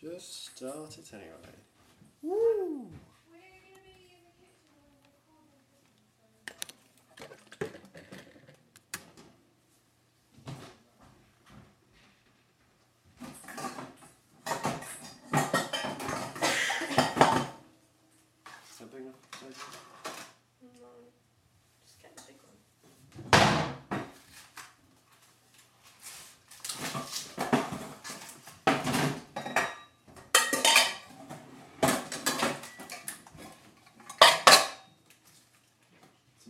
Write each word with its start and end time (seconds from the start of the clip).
Just 0.00 0.46
start 0.56 0.98
it 0.98 1.10
anyway. 1.14 1.54
Woo! 2.22 2.88
Something? 18.76 19.04
No. 19.04 19.12
Just 21.86 22.02
get 22.02 22.16
the 22.16 22.22
big 22.26 22.36
one. 22.42 22.54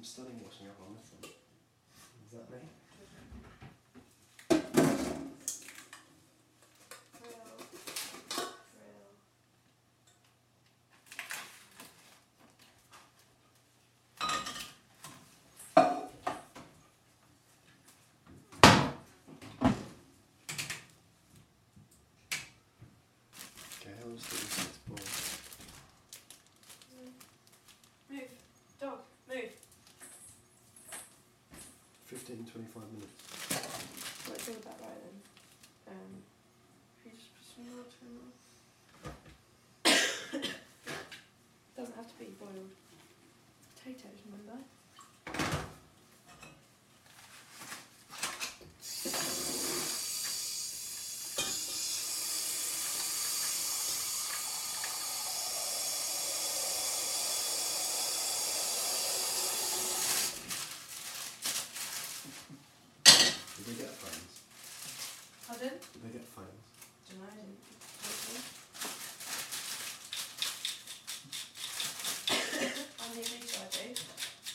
Some 0.04 0.24
stunning 0.24 0.40
washing 0.44 0.66
up 0.66 0.76
on 0.86 0.94
this 0.96 1.12
one. 1.18 1.30
Is 2.26 2.32
that 2.32 2.50
me? 2.50 2.58
Okay, 23.80 23.94
how 24.02 24.08
was 24.10 24.22
the 24.22 24.36
six 24.36 24.76
ball? 24.86 24.98
Move. 28.10 28.30
Dog. 28.78 28.98
Move. 29.28 29.52
15, 32.06 32.43
25 32.54 32.82
minutes. 32.94 33.18
What's 34.30 34.46
all 34.48 34.54
about 34.54 34.78
that 34.78 34.86
right 34.86 35.02
then? 35.02 35.18
Um, 35.90 36.22
if 36.98 37.02
you 37.04 37.10
just 37.18 37.34
put 37.34 37.42
some 37.50 37.66
water 37.74 37.98
in 38.06 38.14
there. 38.14 38.30
Doesn't 41.76 41.96
have 41.96 42.06
to 42.06 42.14
be 42.20 42.26
boiled 42.38 42.70
potatoes, 43.74 44.20
remember? 44.30 44.62
Did 63.56 63.66
they 63.66 63.74
get 63.84 63.90
phones? 63.90 64.40
Pardon? 65.46 65.70
Did 65.92 66.02
they 66.04 66.10
get 66.18 66.24
phones? 66.26 66.48
Don't 67.08 67.18
know, 67.20 67.26
I 67.30 67.34
didn't 67.36 67.58
talk 68.02 68.16
to 68.20 68.26
them. 68.34 68.42
On 73.00 73.08
the 73.14 73.20
Lisa 73.20 73.60
I 73.60 73.62
do. 73.70 73.86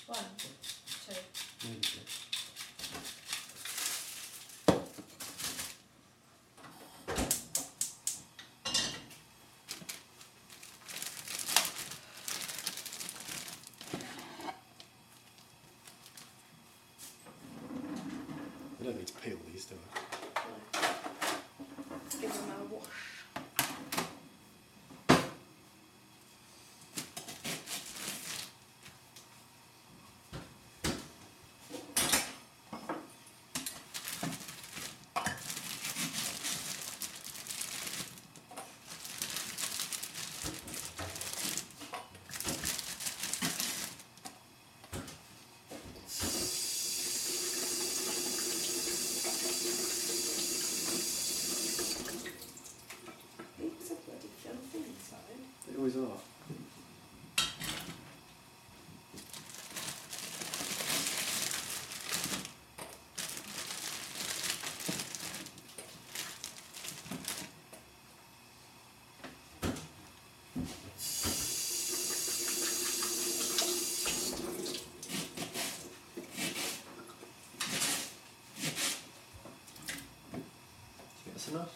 One, 0.08 0.26
two. 0.38 0.50
Maybe 1.68 1.82
two. 1.82 2.00
I 18.82 18.86
don't 18.86 18.98
need 18.98 19.08
to 19.08 19.14
peel 19.16 19.38
these, 19.52 19.66
do 19.66 19.76
I? 19.76 20.80
Give 22.22 22.34
them 22.34 22.52
a 22.60 22.74
wash. 22.74 22.86
These 53.60 53.92
are 53.92 53.96
bloody 54.06 54.30
filthy 54.42 54.80
inside. 55.90 56.02
They 56.02 56.02
always 56.02 56.12
are. 56.12 56.22
That's 81.32 81.48
enough. 81.52 81.74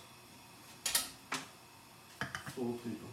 Four 2.53 2.73
people. 2.83 2.91
Yeah. 2.91 3.12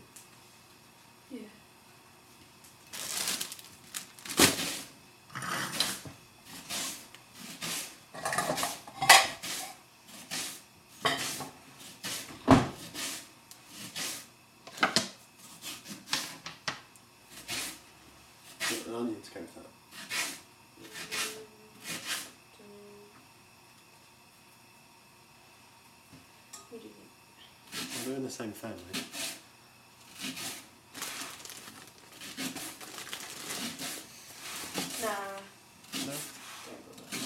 Got 19.34 19.42
an 19.42 19.48
onion 19.48 19.48
to 19.48 19.54
go 19.54 19.54
with 19.54 19.54
that. 19.54 21.10
What 26.70 26.80
do 26.82 26.88
you 26.88 26.94
think? 26.94 27.10
Well, 27.94 28.04
they're 28.06 28.16
in 28.16 28.22
the 28.24 28.30
same 28.30 28.52
family. 28.52 28.76
Nah, 35.02 35.08
No? 36.06 36.12
don't 36.12 36.82
bother. 36.86 37.18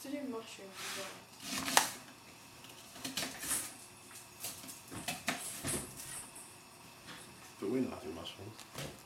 So 0.00 0.10
do 0.10 0.18
mushrooms 0.30 0.78
as 0.78 0.98
well. 0.98 1.86
But 7.60 7.70
we're 7.70 7.80
not 7.80 7.92
having 7.94 8.14
mushrooms. 8.14 9.01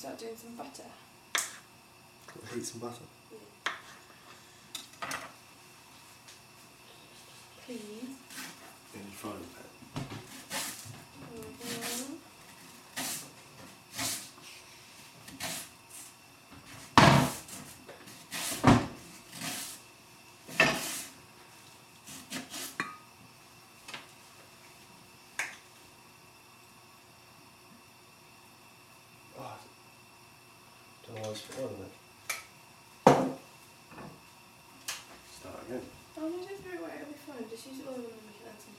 Start 0.00 0.18
doing 0.18 0.34
some 0.34 0.54
butter? 0.56 0.88
Got 1.34 2.54
heat 2.54 2.64
some 2.64 2.80
butter. 2.80 3.04
Please. 7.66 7.80
In 8.94 9.00
your 9.02 9.10
frying 9.12 9.36
pan. 9.36 9.79
Miles 31.30 31.42
per 31.42 31.62
hour, 31.62 31.70
isn't 31.70 31.86
it? 31.86 31.94
Start 35.38 35.62
again. 35.68 35.84
Oh, 36.18 36.26
no, 36.26 36.36
don't 36.42 36.58
throw 36.58 36.74
it 36.74 36.80
away, 36.80 36.90
it'll 36.98 37.06
be 37.06 37.18
fine. 37.22 37.46
Just 37.48 37.66
use 37.70 37.86
oil 37.86 37.94
and 37.94 38.02
then 38.02 38.18
we 38.26 38.32
can 38.34 38.50
add 38.50 38.58
some. 38.58 38.74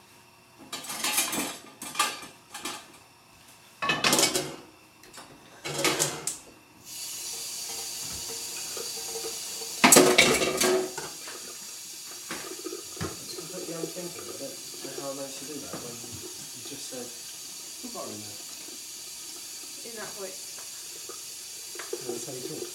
It's 13.15 13.35
completely 13.39 13.75
unthinkable. 13.79 14.27
I 14.27 14.43
don't 14.43 14.91
know 14.91 15.03
how 15.03 15.11
I 15.11 15.15
managed 15.15 15.39
to 15.39 15.45
do 15.47 15.55
that 15.55 15.75
when 15.79 15.95
you 15.95 16.67
just 16.67 16.83
said, 16.91 17.07
put 17.79 17.95
butter 17.95 18.11
in 18.11 18.19
there. 18.19 18.39
In 19.87 19.95
that 19.95 20.11
voice. 20.19 20.51
That's 22.01 22.25
how 22.25 22.33
you 22.33 22.41
talk. 22.41 22.67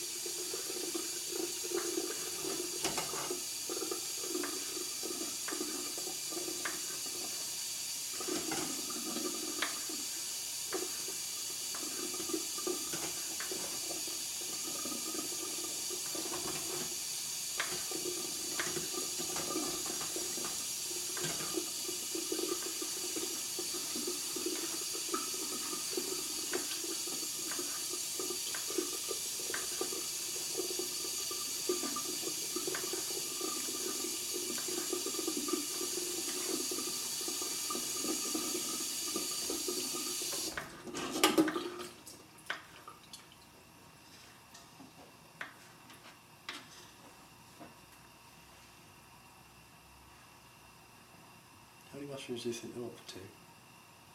How 51.93 52.03
many 52.03 52.06
mushrooms 52.17 52.43
do 52.45 52.49
you 52.49 52.55
think 52.55 52.75
they 52.75 52.81
want 52.81 52.97
for 52.97 53.13
two? 53.13 53.21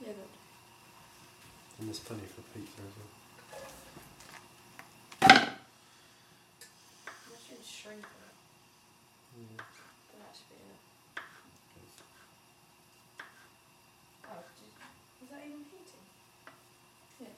Yeah, 0.01 0.07
that. 0.17 0.33
And 1.77 1.87
there's 1.87 1.99
plenty 1.99 2.25
for 2.25 2.41
pizza 2.49 2.81
as 2.81 2.93
well. 2.97 3.13
Mushrooms 7.29 7.67
shrink 7.69 8.01
it. 8.01 8.35
Mm. 9.37 9.53
But 9.53 10.17
that 10.17 10.33
should 10.33 10.49
be 10.49 10.57
it. 10.65 10.81
Oh, 14.25 14.41
did, 14.57 14.73
was 15.21 15.29
that 15.29 15.45
even 15.45 15.61
heating? 15.69 16.05
Yeah. 17.21 17.37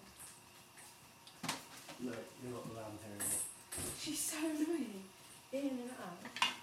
No, 2.08 2.16
you're 2.40 2.56
not 2.56 2.64
allowed 2.72 2.96
here 3.04 3.20
anymore. 3.20 3.44
She's 4.00 4.20
so 4.32 4.38
annoying. 4.40 5.04
In 5.52 5.68
and 5.68 5.92
out. 6.00 6.54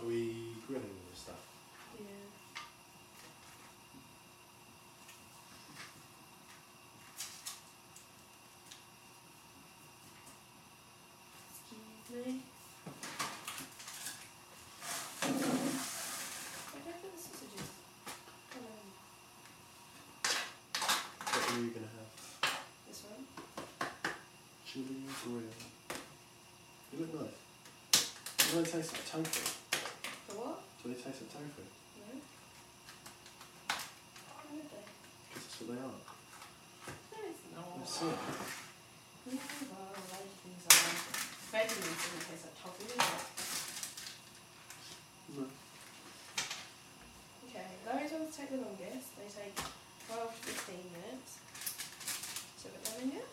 Are 0.00 0.06
we 0.06 0.56
grilling 0.66 0.84
all 0.84 1.10
this 1.10 1.20
stuff? 1.20 1.36
Yeah. 1.98 2.04
Excuse 11.60 12.26
me. 12.26 12.40
Where 16.72 16.82
did 16.82 16.88
I 16.88 16.98
put 17.00 17.12
the 17.14 17.20
sausages? 17.22 17.70
Um, 18.54 18.86
What 21.32 21.50
are 21.50 21.62
you 21.62 21.70
going 21.70 21.86
to 21.86 21.92
have? 21.96 22.10
this 22.86 23.02
one. 23.08 23.24
Chili 24.74 25.06
grill. 25.22 25.54
You 26.90 26.98
look 26.98 27.14
nice. 27.14 27.38
Do 27.94 28.58
they 28.58 28.66
taste 28.66 28.90
like 28.90 29.06
tofu? 29.06 29.46
The 30.26 30.34
what? 30.34 30.66
Do 30.82 30.90
they 30.90 30.98
taste 30.98 31.22
like 31.22 31.30
tofu? 31.30 31.62
No. 31.62 32.18
Why 33.70 34.42
would 34.50 34.66
they? 34.66 34.82
Because 35.30 35.46
that's 35.46 35.62
what 35.62 35.70
they 35.70 35.78
are. 35.78 35.94
No, 35.94 37.22
it's 37.22 37.46
not. 37.54 37.70
They're 37.78 37.86
soy. 37.86 38.18
Yeah, 39.30 39.46
well, 39.70 39.94
doesn't 39.94 40.42
taste 41.54 42.42
like 42.42 42.58
tofu, 42.58 42.82
does 42.82 42.98
it? 42.98 43.30
No. 45.38 45.46
Okay, 47.46 47.78
those 47.86 48.10
ones 48.10 48.34
take 48.34 48.50
the 48.50 48.58
longest. 48.58 49.14
They 49.22 49.30
take 49.30 49.54
12 49.54 50.18
to 50.18 50.50
15 50.66 50.98
minutes. 50.98 51.38
So 52.58 52.74
put 52.74 52.82
them 52.82 53.06
in 53.06 53.22
here. 53.22 53.30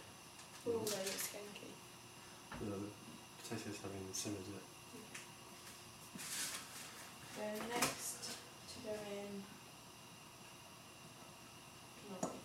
Oh, 0.63 0.73
they 0.73 0.77
look 0.77 1.17
skanky. 1.17 1.73
No, 2.61 2.77
the 2.77 3.40
potatoes 3.51 3.79
having 3.83 4.07
simmered 4.13 4.47
yet. 4.47 4.63
Then 7.37 7.67
next 7.69 8.37
to 8.69 8.87
go 8.87 8.93
in 9.11 9.43
cannolis. 12.21 12.41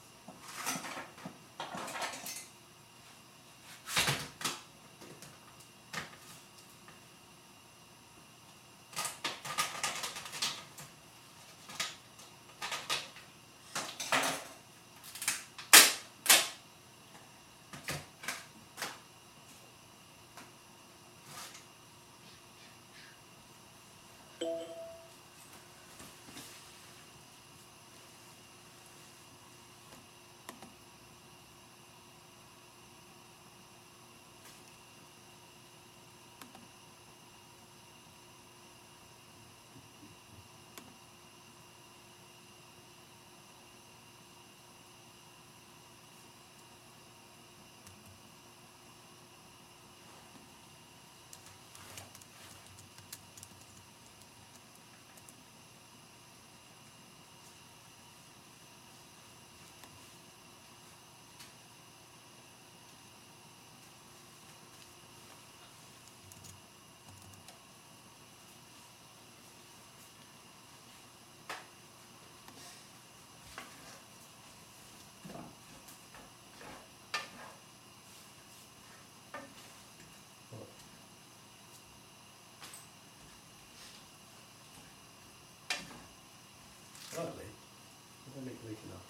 Slightly. 87.17 87.49
I 87.49 88.37
don't 88.37 88.45
make 88.45 88.61
leak 88.69 88.77
enough. 88.85 89.09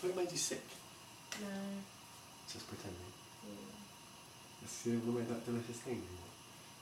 I 0.00 0.08
it 0.08 0.16
made 0.16 0.32
you 0.32 0.38
sick. 0.38 0.64
No. 1.40 1.46
Just 2.50 2.66
pretending. 2.68 3.12
Yeah. 3.44 4.64
It's 4.64 4.82
the 4.82 4.90
made 5.12 5.28
that 5.28 5.44
delicious 5.44 5.76
thing. 5.84 6.02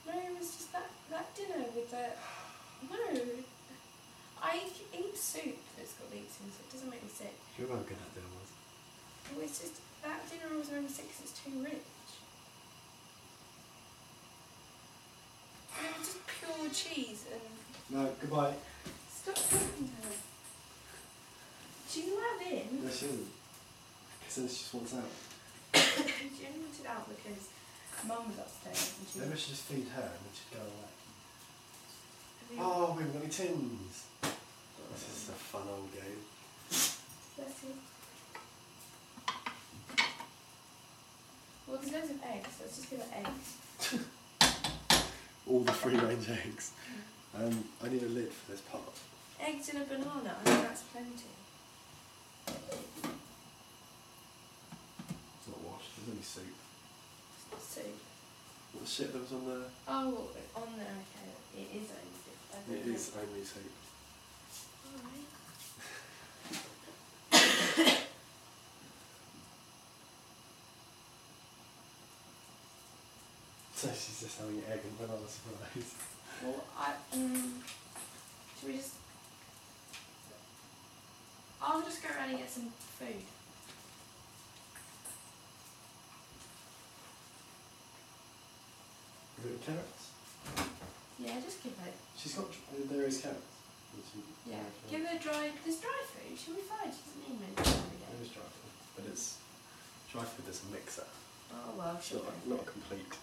No, 0.07 0.13
it 0.13 0.39
was 0.39 0.55
just 0.55 0.71
that, 0.71 0.89
that 1.11 1.35
dinner 1.35 1.65
with 1.75 1.91
the 1.91 2.15
No. 2.89 3.43
I 4.41 4.63
eat 4.95 5.17
soup 5.17 5.57
that's 5.75 5.93
got 5.99 6.09
leeks 6.15 6.39
in, 6.39 6.47
so 6.47 6.63
it 6.63 6.71
doesn't 6.71 6.89
make 6.89 7.03
me 7.03 7.09
sick. 7.11 7.35
You're 7.59 7.67
not 7.67 7.85
good 7.85 7.99
at 7.99 8.15
dinner 8.15 8.31
was. 8.39 8.49
Well, 9.35 9.43
it's 9.45 9.59
just 9.59 9.75
that 10.01 10.23
dinner 10.31 10.53
always 10.55 10.71
made 10.71 10.83
me 10.83 10.87
sick 10.89 11.11
'cause 11.11 11.27
it's 11.27 11.39
too 11.43 11.51
rich. 11.59 11.91
And 15.77 15.85
it 15.91 15.99
was 15.99 16.07
just 16.07 16.23
pure 16.25 16.69
cheese 16.71 17.25
and 17.31 17.41
No, 17.89 18.15
goodbye. 18.21 18.55
stop 19.11 19.35
talking 19.35 19.91
to 19.91 20.07
her. 20.07 20.15
Do 21.93 22.01
you 22.01 22.17
have 22.19 22.41
in? 22.51 22.85
No, 22.85 22.89
she 22.91 23.05
isn't. 23.05 23.27
Because 24.19 24.35
then 24.35 24.47
she 24.47 24.55
just 24.61 24.73
wants 24.73 24.93
out. 24.95 25.09
she 25.73 26.45
only 26.45 26.59
wanted 26.59 26.85
out 26.87 27.07
because 27.09 27.47
mum 28.07 28.27
was 28.29 28.37
upstairs 28.37 28.93
and 28.99 29.07
she 29.11 29.19
Maybe 29.19 29.33
I 29.33 29.35
should 29.37 29.49
just 29.49 29.63
feed 29.63 29.87
her 29.95 30.01
and 30.01 30.21
then 30.21 30.33
she'd 30.33 30.53
go 30.53 30.61
away. 30.61 30.89
Have 32.39 32.51
you- 32.57 32.61
Oh, 32.61 32.93
we 32.95 33.03
haven't 33.03 33.13
got 33.13 33.23
any 33.23 33.31
tins. 33.31 34.03
This 34.21 35.23
is 35.23 35.29
a 35.29 35.33
fun 35.33 35.63
old 35.69 35.91
game. 35.93 36.21
Bless 36.69 37.63
you. 37.63 37.73
Well, 41.67 41.77
there's 41.77 41.93
loads 41.93 42.09
of 42.09 42.23
eggs, 42.23 42.49
so 42.57 42.63
let's 42.63 42.77
just 42.77 42.89
give 42.89 42.99
her 42.99 43.11
eggs. 43.13 43.47
All 45.47 45.59
the 45.61 45.71
free 45.71 45.95
range 45.97 46.29
eggs. 46.29 46.71
Um, 47.37 47.63
I 47.83 47.89
need 47.89 48.01
a 48.03 48.07
lid 48.07 48.31
for 48.33 48.51
this 48.51 48.61
pot. 48.61 48.81
Eggs 49.39 49.69
and 49.69 49.83
a 49.83 49.85
banana, 49.85 50.35
I 50.41 50.49
think 50.49 50.61
that's 50.67 50.81
plenty. 50.83 51.29
It's 55.37 55.47
not 55.47 55.59
washed, 55.61 55.89
there's 55.95 56.09
only 56.09 56.23
soup. 56.23 56.57
Soup. 57.59 57.97
What 58.73 58.83
the 58.83 58.89
shit 58.89 59.13
that 59.13 59.21
was 59.21 59.33
on 59.33 59.45
there? 59.47 59.69
Oh, 59.87 60.29
on 60.55 60.69
there, 60.77 60.95
okay. 61.03 61.31
It 61.61 61.69
is 61.75 61.89
only 61.91 62.17
soup. 62.23 62.39
It 62.71 62.85
is 62.93 63.11
only 63.17 63.43
soup. 63.43 63.73
Alright. 67.31 67.97
So 73.79 73.87
she's 73.93 74.19
just 74.19 74.37
having 74.37 74.61
egg 74.69 74.81
and 74.83 74.97
banana 74.99 75.23
surprise. 75.25 75.93
Well, 76.43 76.65
I, 76.77 76.91
um, 77.13 77.63
should 78.59 78.67
we 78.67 78.75
just. 78.75 78.95
I'll 81.61 81.81
just 81.81 82.03
go 82.03 82.09
around 82.09 82.18
and 82.29 82.37
get 82.37 82.49
some 82.49 82.69
food. 82.99 83.21
You 89.43 89.49
got 89.51 89.65
carrots? 89.65 90.03
Yeah, 91.19 91.39
just 91.43 91.63
give 91.63 91.77
her. 91.79 91.91
She's 92.17 92.33
got, 92.33 92.45
uh, 92.45 92.83
there 92.91 93.03
is 93.07 93.21
carrots. 93.21 93.39
Yeah, 94.45 94.57
give 94.89 95.01
her 95.05 95.17
dry. 95.19 95.51
There's 95.63 95.77
dry 95.79 95.99
food. 96.13 96.37
She'll 96.37 96.55
be 96.55 96.61
fine. 96.61 96.91
She 96.91 97.01
doesn't 97.07 97.23
need 97.29 97.39
many 97.39 97.53
every 97.57 97.97
There 97.99 98.17
day. 98.17 98.23
is 98.23 98.29
dry 98.29 98.43
food, 98.43 98.73
but 98.95 99.05
it's 99.11 99.37
dry 100.11 100.23
food 100.23 100.45
that's 100.45 100.63
a 100.63 100.71
mixer. 100.71 101.07
Oh 101.53 101.73
well, 101.77 101.99
she'll 102.01 102.23
not, 102.23 102.47
not 102.47 102.65
complete. 102.65 103.15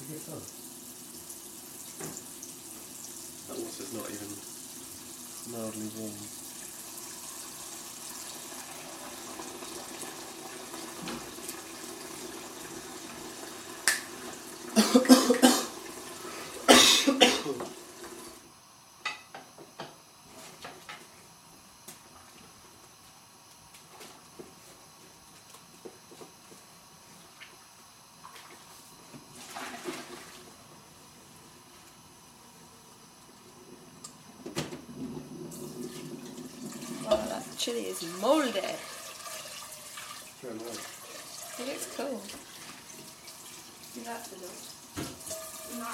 a 0.00 0.12
good 0.12 0.20
song. 0.20 0.42
Not 3.90 4.10
even 4.10 4.28
mildly 5.50 5.88
warm. 5.98 6.37
Wow, 37.08 37.16
that 37.28 37.44
chili 37.56 37.86
is 37.86 38.02
mouldy. 38.20 38.58
It 38.58 38.76
looks 41.66 41.86
cool. 41.96 42.20
You 43.94 44.02
like 44.04 44.24
the 44.24 44.36
look. 44.36 44.58
No. 45.78 45.88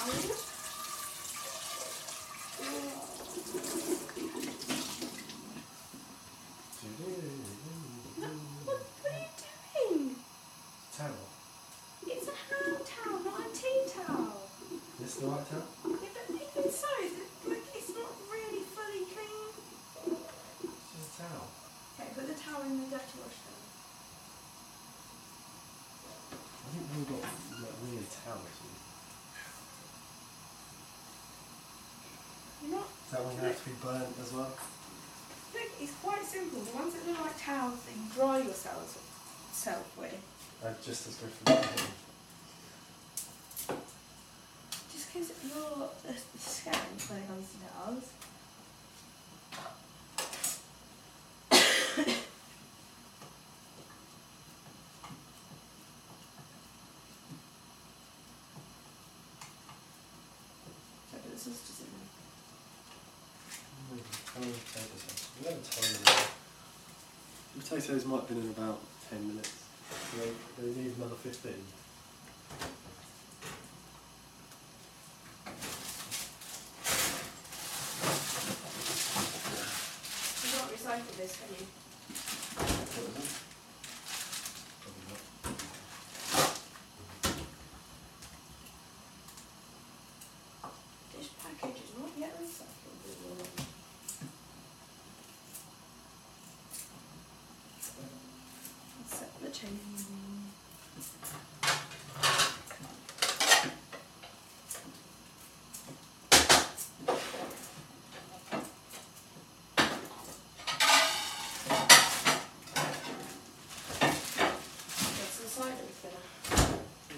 What, 8.64 8.80
what 9.02 9.12
are 9.12 9.18
you 9.18 9.28
doing? 9.90 10.16
Towel. 10.96 11.28
It's 12.06 12.28
a 12.28 12.30
hand 12.32 12.80
towel, 12.88 13.18
not 13.24 13.40
a 13.40 13.48
tea 13.52 13.84
towel. 13.92 14.48
This 14.98 15.14
the 15.16 15.26
right 15.26 15.44
towel? 15.50 15.66
Yeah, 15.84 16.08
but 16.14 16.30
even 16.30 16.70
so, 16.72 16.88
the- 16.88 17.50
like, 17.50 17.66
it's 17.74 17.90
not 17.90 18.12
really 18.32 18.62
fully 18.72 19.04
clean. 19.12 19.52
It's 20.64 20.88
just 20.96 21.20
a 21.20 21.22
towel. 21.22 21.48
Okay, 22.00 22.08
put 22.14 22.26
the 22.28 22.34
towel 22.34 22.62
in 22.64 22.72
the 22.80 22.86
dirty 22.88 23.16
wash 23.20 23.38
then. 23.44 23.60
I 26.64 26.66
think 26.72 26.84
we've 26.96 27.08
got 27.08 27.22
like 27.60 27.76
weird 27.84 28.08
towels. 28.24 28.56
here. 28.64 28.80
You're 32.62 32.72
not. 32.80 32.88
Is 33.03 33.03
that 33.14 33.22
one 33.24 33.36
going 33.36 33.54
to 33.54 33.64
be 33.64 33.70
burnt 33.80 34.10
as 34.20 34.32
well? 34.32 34.50
Look, 35.54 35.70
it's 35.80 35.94
quite 36.02 36.24
simple. 36.24 36.60
The 36.62 36.74
ones 36.74 36.94
that 36.94 37.06
look 37.06 37.20
like 37.20 37.38
towels 37.38 37.78
that 37.86 37.94
you 37.94 38.10
dry 38.12 38.38
yourself 38.38 38.98
self 39.52 39.96
with. 39.96 40.18
Uh, 40.64 40.74
just 40.84 41.06
as 41.06 41.14
good 41.14 41.30
for 41.30 41.50
me. 41.50 41.56
Just 44.90 45.14
because 45.14 45.30
you're 45.46 45.86
a 45.86 46.14
when 47.08 47.22
it 47.22 47.28
comes 47.28 47.46
to 47.54 47.58
towels. 47.62 48.10
So 61.12 61.16
put 61.22 61.30
the 61.30 61.38
sausages 61.38 61.78
in 61.78 61.86
there. 61.92 61.93
How 64.34 64.40
many 64.40 64.52
potatoes? 64.52 65.02
have- 65.06 65.30
We 65.40 65.46
haven't 65.46 65.70
told 65.70 65.86
them. 65.86 66.26
The 67.54 67.60
potatoes 67.62 68.04
might 68.04 68.16
have 68.20 68.28
been 68.28 68.38
in 68.42 68.50
about 68.50 68.80
10 69.10 69.28
minutes. 69.28 69.52
So 70.10 70.18
they, 70.18 70.68
they 70.68 70.80
need 70.82 70.96
another 70.96 71.14
15. 71.14 71.52
You 80.44 80.50
can't 80.50 80.70
recycle 80.72 81.16
this, 81.16 81.36
can 81.38 81.54
you? 81.58 81.83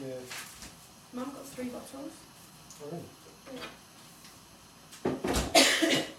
Yeah. 0.06 0.12
Mum 1.14 1.32
got 1.34 1.46
three 1.46 1.68
bottles. 1.68 2.12
Oh, 2.82 2.88
really? 2.92 3.02
Yeah. 3.54 3.62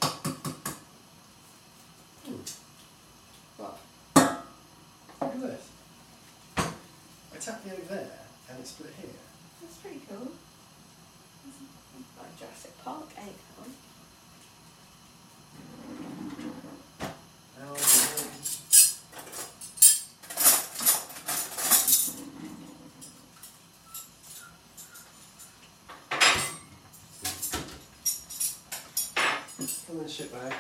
Hmm. 2.26 2.42
What? 3.58 3.78
Look 5.22 5.36
at 5.36 5.42
this. 5.42 5.77
Tap 7.39 7.63
the 7.63 7.72
oak 7.72 7.88
there 7.88 8.10
and 8.50 8.60
it's 8.60 8.72
split 8.72 8.94
here. 9.00 9.10
That's 9.62 9.75
pretty 9.77 10.01
cool. 10.10 10.32
Like 12.17 12.39
Jurassic 12.39 12.84
Park 12.84 13.06
egg 13.17 13.36
on. 13.62 13.72
How 17.60 17.70
um, 17.70 17.77
Come 29.88 30.00
on, 30.00 30.08
shit 30.10 30.34
bag. 30.34 30.53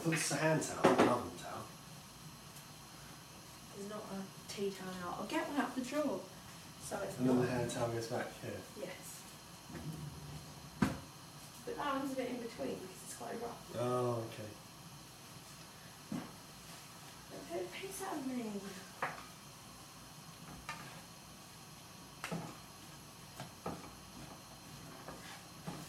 thought 0.11 0.19
this 0.19 0.31
a 0.31 0.35
hand 0.35 0.61
towel, 0.61 0.83
not 0.83 0.99
an 0.99 1.07
oven 1.07 1.31
towel. 1.41 1.63
There's 3.77 3.89
not 3.89 4.03
a 4.11 4.51
tea 4.51 4.71
towel 4.71 4.93
out. 5.07 5.17
I'll 5.19 5.27
get 5.27 5.47
one 5.49 5.61
out 5.61 5.69
of 5.69 5.75
the 5.75 5.81
drawer. 5.89 6.19
So 6.83 6.97
it's 7.03 7.17
And 7.19 7.29
then 7.29 7.39
the 7.41 7.47
hand 7.47 7.71
towel 7.71 7.89
goes 7.89 8.07
back 8.07 8.27
here. 8.41 8.51
Yes. 8.79 9.21
But 11.65 11.77
that 11.77 11.95
one's 11.95 12.11
a 12.11 12.15
bit 12.15 12.29
in 12.29 12.37
between 12.37 12.75
because 12.75 13.01
it's 13.05 13.15
quite 13.15 13.41
rough. 13.41 13.79
Oh, 13.79 14.23
okay. 14.27 14.49
Don't 17.53 17.71
piss 17.71 18.01
out 18.07 18.17
of 18.17 18.27
me. 18.27 18.43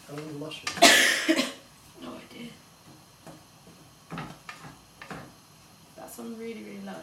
How 0.07 0.15
long 0.15 0.27
the 0.27 0.33
mushroom? 0.33 0.73
No 2.01 2.09
idea. 2.15 2.51
That's 5.95 6.19
on 6.19 6.37
really, 6.37 6.63
really 6.63 6.81
low 6.85 6.93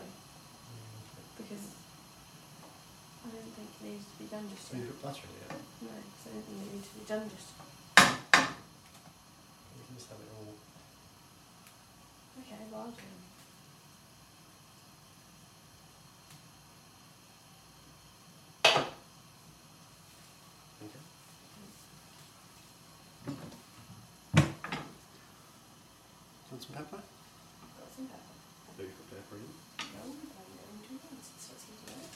because 1.37 1.65
I 3.25 3.29
don't 3.31 3.53
think 3.57 3.69
it 3.69 3.70
needs 3.83 4.05
to 4.05 4.11
be 4.23 4.27
done 4.31 4.47
just 4.51 4.69
So 4.71 4.77
you 4.77 4.83
yet. 4.85 4.91
put 4.93 5.03
butter 5.03 5.25
in 5.25 5.31
it? 5.41 5.49
No, 5.83 5.91
because 5.91 6.27
I 6.27 6.29
don't 6.35 6.45
think 6.47 6.59
it 6.61 6.65
needs 6.75 6.89
to 6.89 6.95
be 7.01 7.05
done 7.09 7.25
just. 7.31 7.49
You 7.51 7.55
can 9.87 9.95
just 9.97 10.09
have 10.11 10.21
it 10.21 10.29
all. 10.37 10.55
Okay, 12.41 12.61
well, 12.71 12.81
I'll 12.81 12.91
do 12.93 12.99
it. 13.01 13.05
Okay. 20.83 20.89
Do 24.37 24.43
you 24.43 24.47
want 26.51 26.63
some 26.63 26.75
pepper? 26.75 27.01
Got 27.01 27.91
some 27.95 28.07
pepper. 28.07 28.35
No, 28.79 28.85
you've 28.85 28.99
got 28.99 29.07
pepper 29.11 29.37
in. 29.37 29.43
No, 29.47 29.49
I'm 30.03 30.11
going 30.11 30.21
to 30.21 30.27
once. 31.05 31.27
It's 31.37 31.47
what's 31.51 31.65
he 31.69 31.73
doing. 31.87 32.11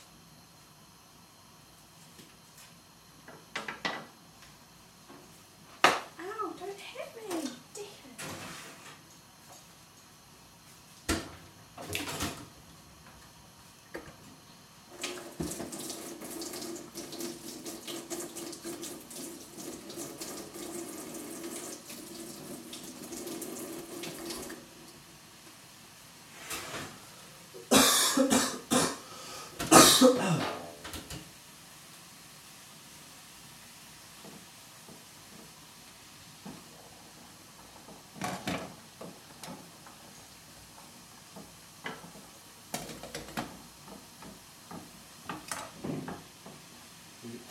Uh, 30.04 30.10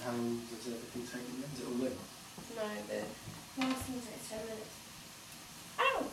How 0.03 0.11
long 0.11 0.41
does 0.47 0.67
everything 0.67 1.07
take 1.07 1.27
in 1.27 1.41
the 1.41 1.47
end? 1.47 1.53
Is 1.55 1.61
it 1.61 1.65
all 1.65 1.73
in? 1.73 1.97
No, 2.53 2.67
the 3.57 3.65
last 3.65 3.81
thing 3.81 3.95
takes 3.95 4.29
10 4.29 4.39
minutes. 4.45 4.69
Ow! 5.79 6.05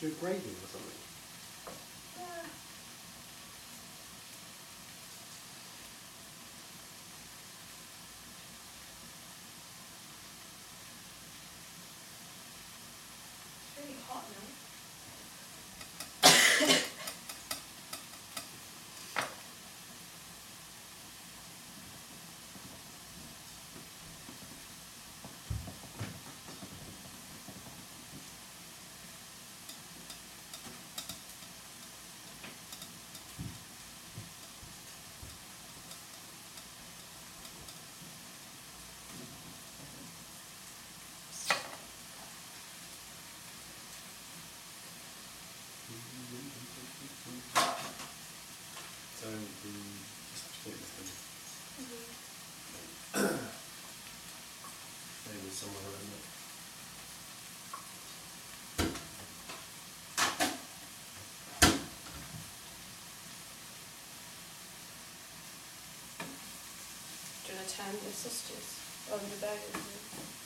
Do 0.00 0.08
gravy 0.18 0.38
or 0.38 0.66
something? 0.66 0.98
Ah. 2.18 2.48
It's 13.60 13.76
really 13.76 13.96
hot 14.08 14.24
now. 14.30 14.46
So 49.20 49.26
the 49.26 49.36
just 49.36 50.44
have 50.44 50.52
to 50.54 50.58
take 50.64 50.78
this 50.80 50.90
thing. 50.96 51.10
Mm-hmm. 51.84 52.16
Maybe 55.26 55.50
somewhere 55.50 55.84
around 55.84 56.12
it. 56.16 56.24
Turn 67.90 67.98
the 68.06 68.12
sisters 68.12 69.10
on 69.12 69.18
the 69.18 69.44
burgers? 69.44 70.39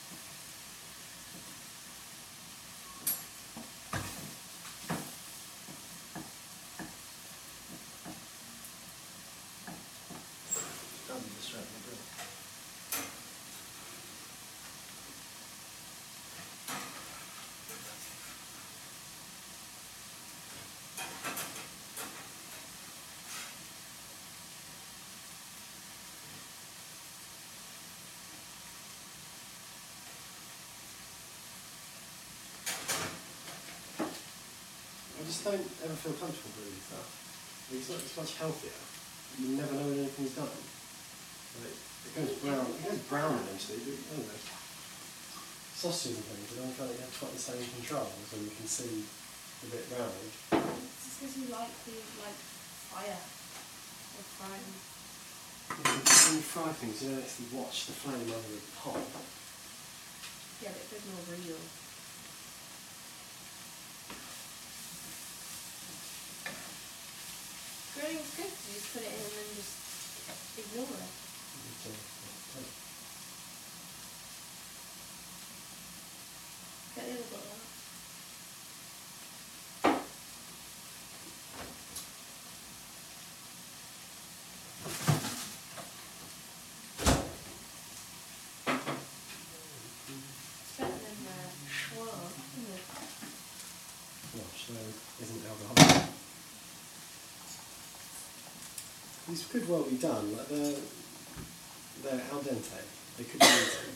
Just 35.44 35.61
don't 35.61 35.68
ever 35.85 35.98
feel 36.00 36.16
comfortable 36.16 36.57
doing 36.57 36.80
stuff. 36.80 37.04
It's, 37.68 37.92
not, 37.92 38.00
it's 38.00 38.16
much 38.16 38.33
healthier. 38.40 38.80
You 39.37 39.61
never 39.61 39.76
know 39.76 39.92
when 39.92 40.00
anything's 40.00 40.33
done. 40.33 40.48
Like, 41.61 41.76
it 41.76 42.12
goes 42.16 42.33
brown. 42.40 42.64
It 42.64 42.80
goes 42.80 43.04
brown 43.12 43.37
eventually. 43.44 43.85
But, 43.85 43.92
I 43.92 44.12
don't 44.16 44.24
know. 44.24 44.40
Sausages 45.76 46.16
and 46.16 46.24
things. 46.33 46.48
I 46.48 46.64
don't 46.64 46.72
feel 46.72 46.88
like 46.88 46.96
you 46.96 47.04
have 47.04 47.12
quite 47.20 47.37
the 47.37 47.44
same 47.44 47.61
control 47.61 48.09
as 48.09 48.28
when 48.33 48.48
you 48.48 48.54
can 48.57 48.64
see 48.64 49.04
a 49.04 49.68
bit 49.68 49.85
round. 49.92 50.16
It's 50.16 51.12
because 51.20 51.37
you 51.37 51.52
like 51.52 51.76
the 51.85 51.96
like 52.24 52.40
fire 52.88 53.20
or 53.20 54.24
frying. 54.40 54.72
When 55.76 56.40
you 56.40 56.44
fry 56.44 56.72
things, 56.72 57.04
you 57.04 57.12
don't 57.12 57.20
actually 57.20 57.52
watch 57.52 57.92
the 57.92 57.96
flame 58.00 58.33
over 58.33 58.48
the 58.48 58.64
pot. 58.80 58.96
Yeah, 60.64 60.72
but 60.72 60.80
it 60.80 60.88
feels 60.88 61.04
more 61.04 61.37
real. 61.37 61.61
Grilling's 68.05 68.37
good 68.37 68.45
you 68.45 68.75
just 68.75 68.93
put 68.93 69.01
it 69.01 69.09
in 69.09 69.12
and 69.17 69.33
then 69.33 69.49
just 69.57 69.73
ignore 70.59 70.85
it. 70.85 71.09
It's, 71.73 71.87
uh, 71.88 71.88
uh, 71.88 72.69
Get 76.95 77.05
the 77.07 77.12
other 77.14 77.29
bottle 77.33 77.49
out. 77.49 77.64
It's 89.47 90.77
better 90.79 90.93
than 90.93 91.19
uh, 91.25 91.49
Schwab, 91.73 92.33
isn't 92.53 92.69
it? 92.69 92.85
Well, 94.35 94.51
Schnell 94.55 94.93
isn't 95.23 95.43
alcoholic. 95.49 96.05
These 99.35 99.47
could 99.51 99.68
well 99.68 99.83
be 99.83 99.97
done. 99.97 100.37
Like 100.37 100.47
they're 100.47 100.77
they're 102.05 102.23
al 102.31 102.38
dente. 102.38 102.83
They 103.18 103.25
could 103.25 103.40
be 103.40 103.47
eaten. 103.47 103.90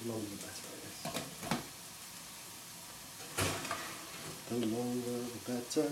The 0.00 0.08
longer 0.10 0.24
the 0.24 0.36
better, 0.40 0.68
I 0.72 0.76
guess. 0.80 1.00
The 4.48 4.56
longer 4.74 5.18
the 5.34 5.52
better. 5.52 5.88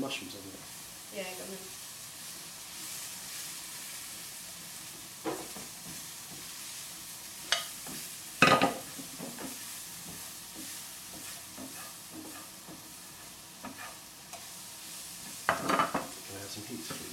Mushrooms 0.00 0.34
on 0.34 0.40
it. 0.40 0.58
Yeah, 1.14 1.22
I 1.22 1.38
got 1.38 1.46
them. 1.46 1.58
Can 15.46 16.36
I 16.36 16.40
have 16.40 16.50
some 16.50 16.62
pizza, 16.64 16.94
please? 16.94 17.09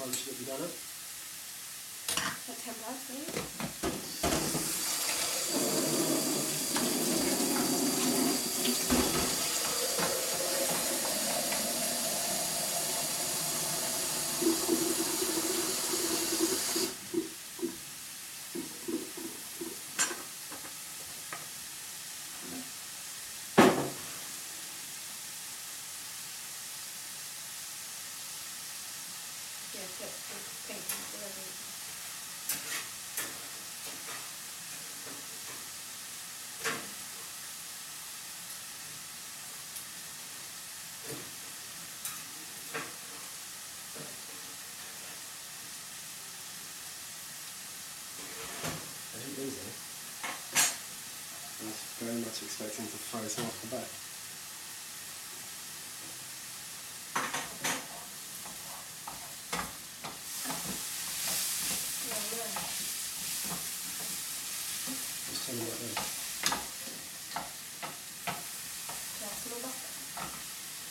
Time 0.00 0.12
should 0.12 0.32
it 0.32 0.46
done 0.46 0.60
ten 2.64 2.74
past, 2.74 3.79
expecting 53.30 53.44
to 53.44 53.44
throw 53.44 53.44
some 53.44 53.46
off 53.46 53.60
the 53.62 53.76
back. 53.76 53.88
No, 60.80 62.16
no. 62.16 62.44
Just 65.30 65.46
tell 65.46 65.54
me 65.54 65.62
what 65.62 65.78
those. 65.80 65.94
That's 69.20 69.44
my 69.50 69.58
butter. 69.62 70.90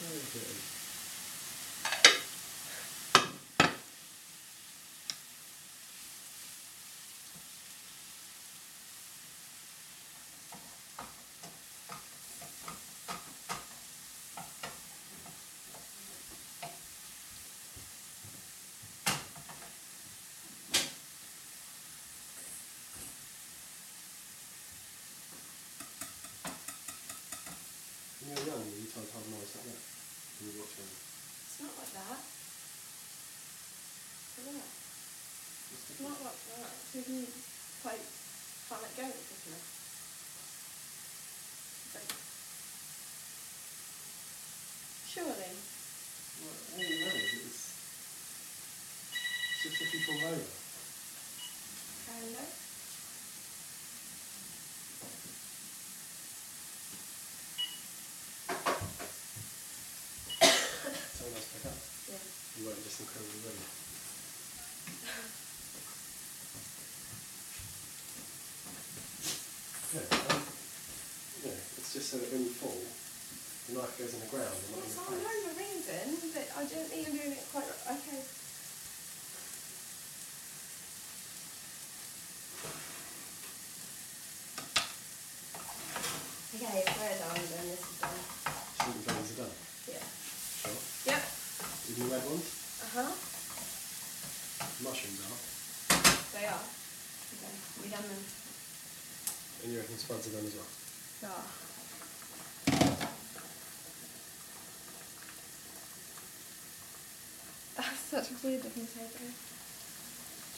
Very 0.00 0.22
good. 0.32 0.56
When 28.18 28.34
you 28.34 28.42
were 28.42 28.46
young, 28.50 28.64
you 28.74 28.86
told 28.90 29.06
Tom 29.14 29.22
Morris 29.30 29.54
like 29.54 29.66
that. 29.70 29.78
When 29.78 30.44
you 30.50 30.58
watch 30.58 30.74
him. 30.74 30.90
It's 30.90 31.58
not 31.62 31.74
like 31.78 31.92
that. 31.94 32.18
Look 34.34 34.46
at 34.48 34.54
that. 34.58 34.68
What's 34.68 35.86
It's 35.88 35.98
the- 35.98 36.04
not 36.04 36.18
like 36.18 36.38
that. 37.08 37.14
So 37.14 37.14
you 37.14 37.26
quite 37.82 38.04
can't 38.68 38.82
let 38.82 38.96
go 38.96 39.02
of 39.04 39.08
it, 39.08 39.16
isn't 39.16 39.54
it? 39.54 39.64
Surely. 45.08 45.52
Well, 46.44 46.54
all 46.76 46.84
you 46.84 47.00
know 47.00 47.06
is 47.06 47.34
it's, 47.46 47.72
just 49.78 49.94
you 49.94 50.00
fall 50.00 50.28
over. 50.28 50.58
Someone 61.18 61.34
else 61.34 61.48
pick 61.52 61.64
up. 61.66 61.74
Yeah. 62.08 62.22
You 62.58 62.62
weren't 62.66 62.84
just 62.84 63.00
incredibly 63.00 63.40
ready. 63.44 63.64
Yeah, 69.88 70.04
um, 70.30 70.42
yeah, 71.44 71.56
it's 71.78 71.92
just 71.94 72.10
so 72.10 72.18
that 72.18 72.30
when 72.30 72.44
you 72.44 72.50
fall, 72.50 72.76
the 72.76 73.72
knife 73.72 73.87
goes 73.98 74.14
in 74.14 74.20
the 74.22 74.30
ground 74.30 74.54
and 74.54 74.78
Yes, 74.78 74.94
I 74.94 75.10
know 75.10 75.36
the 75.42 75.54
reason, 75.58 76.30
but 76.30 76.46
I 76.54 76.62
don't 76.70 76.86
think 76.86 77.02
you're 77.02 77.18
doing 77.18 77.34
it 77.34 77.42
quite 77.50 77.66
right. 77.66 77.98
Okay. 77.98 78.22
Okay, 86.54 86.78
where 86.94 87.10
are 87.10 87.34
we 87.34 87.42
then? 87.42 87.66
This 87.74 87.82
is 87.82 87.98
done. 87.98 88.22
Shooting 88.78 89.02
blades 89.02 89.30
are 89.34 89.38
done. 89.42 89.54
Yeah. 89.90 90.06
Sure. 90.62 90.78
Yep. 91.10 91.22
Even 91.90 92.00
the 92.06 92.14
red 92.14 92.24
ones? 92.30 92.46
Uh 92.78 92.90
huh. 92.94 93.12
Mushrooms 94.86 95.20
are. 95.26 95.38
They 96.38 96.46
are. 96.46 96.64
Okay. 97.34 97.54
We 97.82 97.90
done 97.90 98.06
them. 98.06 98.22
And 99.62 99.72
you 99.74 99.78
reckon 99.82 99.98
spuds 99.98 100.30
are 100.30 100.38
done 100.38 100.46
as 100.46 100.54
well? 100.54 100.70
Yeah. 101.26 101.67
That's 108.10 108.28
such 108.28 108.40
a 108.42 108.46
weird 108.46 108.64
looking 108.64 108.86
tape. 108.86 109.12
Do 109.18 109.24
you 109.24 109.32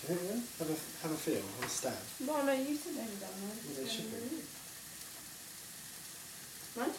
think 0.07 0.21
then? 0.31 0.43
Have 0.59 0.71
a, 0.71 0.79
have 1.03 1.11
a 1.11 1.19
feel, 1.19 1.43
have 1.43 1.67
a 1.67 1.69
stab. 1.69 1.99
Well, 2.27 2.47
no, 2.47 2.53
you 2.53 2.77
said 2.77 2.95
they 2.95 3.03
were 3.03 3.19
done. 3.19 3.35
right? 3.43 3.59
Well, 3.67 3.75
they 3.83 3.91
should 3.91 4.07
be. 4.07 4.39
Right? 6.79 6.95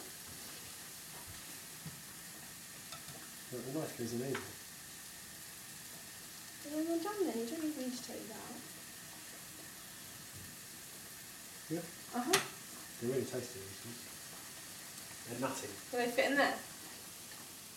But 3.50 3.60
the 3.64 3.72
knife 3.78 3.96
goes 3.96 4.12
in 4.12 4.20
easy. 4.20 4.36
Well, 6.68 6.76
then 6.76 6.84
we're 6.92 7.02
done 7.02 7.20
then. 7.26 7.38
You 7.40 7.46
don't 7.48 7.64
need 7.64 7.76
me 7.76 7.88
to 7.88 8.02
tell 8.04 8.16
you 8.16 8.28
that. 8.28 8.52
Yeah. 11.72 11.84
Uh 12.14 12.24
huh. 12.28 12.40
They're 13.00 13.10
really 13.10 13.24
tasty, 13.24 13.56
these 13.64 13.80
ones. 13.88 14.00
They're 15.32 15.40
nutty. 15.40 15.68
Do 15.90 15.96
they 15.96 16.08
fit 16.12 16.30
in 16.32 16.36
there? 16.36 16.54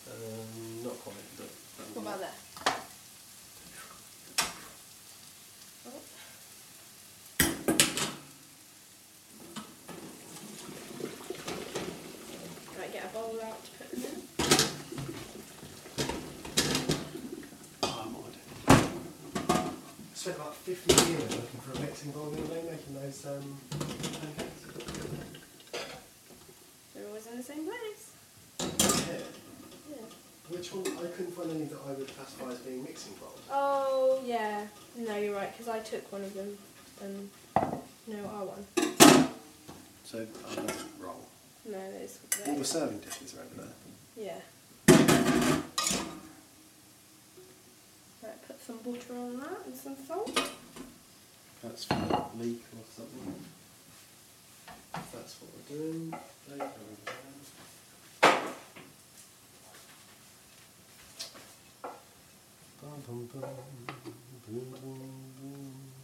Um, 0.08 0.84
not 0.84 0.98
quite, 1.00 1.16
but... 1.36 1.48
What 1.94 2.02
about 2.02 2.20
there? 2.20 2.30
Oh. 5.88 6.00
Right, 12.78 12.92
get 12.92 13.04
a 13.04 13.08
bowl 13.08 13.40
out 13.42 13.64
to 13.64 13.70
put 13.72 13.90
them 13.90 14.02
in. 14.04 14.22
Oh, 17.82 18.02
I'm. 18.04 18.16
I 18.68 20.14
spent 20.14 20.36
about 20.36 20.54
50 20.54 20.94
years 21.10 21.22
looking 21.22 21.60
for 21.60 21.78
a 21.78 21.80
mixing 21.80 22.10
bowl 22.12 22.26
the 22.26 22.42
other 22.42 22.54
day 22.54 22.62
making 22.70 22.94
those 22.94 23.26
um, 23.26 23.60
pancakes. 23.70 24.62
They're 26.94 27.06
always 27.08 27.26
in 27.26 27.36
the 27.36 27.42
same 27.42 27.64
place. 27.64 28.12
Yeah. 28.60 29.45
Yeah. 30.50 30.56
Which 30.56 30.72
one? 30.72 30.86
I 30.98 31.10
couldn't 31.10 31.32
find 31.32 31.50
any 31.50 31.64
that 31.64 31.78
I 31.86 31.92
would 31.92 32.08
classify 32.14 32.50
as 32.50 32.58
being 32.58 32.82
mixing 32.82 33.14
bowls. 33.14 33.40
Oh, 33.50 34.20
yeah. 34.24 34.66
No, 34.96 35.16
you're 35.16 35.34
right, 35.34 35.50
because 35.56 35.68
I 35.68 35.80
took 35.80 36.10
one 36.12 36.22
of 36.22 36.34
them 36.34 36.58
and 37.02 37.30
no, 38.06 38.18
our 38.28 38.44
one. 38.44 38.64
So, 40.04 40.26
oh, 40.48 40.54
that's 40.54 40.84
wrong. 41.00 41.20
No, 41.68 41.78
it's 42.00 42.18
All 42.46 42.54
the 42.54 42.64
serving 42.64 42.98
dishes 43.00 43.34
are 43.34 43.42
over 43.42 43.54
there. 43.62 43.74
Yeah. 44.16 44.40
Right, 48.22 48.46
put 48.46 48.60
some 48.64 48.78
butter 48.78 49.14
on 49.18 49.40
that 49.40 49.66
and 49.66 49.74
some 49.74 49.96
salt. 50.06 50.50
That's 51.62 51.84
for 51.84 51.94
a 51.94 52.30
leek 52.38 52.62
or 52.72 52.84
something. 52.94 53.34
That's 54.92 55.36
what 55.40 55.50
we're 55.54 55.76
doing. 55.76 56.14
Leek 56.50 56.62
over 56.62 56.70
there. 57.04 57.14
덤덤 63.04 63.42
붕붕붕 64.44 65.95